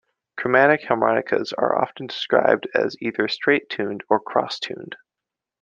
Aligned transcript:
Chromatic 0.35 0.81
harmonicas 0.85 1.53
are 1.53 1.79
often 1.79 2.07
described 2.07 2.67
as 2.73 2.97
either 3.01 3.27
"straight 3.27 3.69
tuned" 3.69 4.03
or 4.09 4.19
"cross 4.19 4.57
tuned". 4.57 4.95